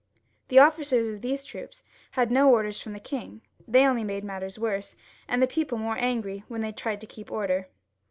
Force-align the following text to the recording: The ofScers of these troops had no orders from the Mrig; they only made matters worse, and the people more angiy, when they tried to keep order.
The 0.47 0.55
ofScers 0.55 1.13
of 1.13 1.21
these 1.21 1.45
troops 1.45 1.83
had 2.09 2.31
no 2.31 2.49
orders 2.51 2.81
from 2.81 2.93
the 2.93 2.99
Mrig; 2.99 3.41
they 3.67 3.85
only 3.85 4.03
made 4.03 4.23
matters 4.23 4.57
worse, 4.57 4.95
and 5.27 5.43
the 5.43 5.45
people 5.45 5.77
more 5.77 5.95
angiy, 5.97 6.41
when 6.47 6.61
they 6.61 6.71
tried 6.71 7.01
to 7.01 7.05
keep 7.05 7.31
order. 7.31 7.67